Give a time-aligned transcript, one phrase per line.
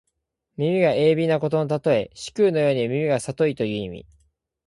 [0.57, 2.09] 耳が鋭敏なことのたとえ。
[2.15, 4.07] 師曠のように耳がさといという意味。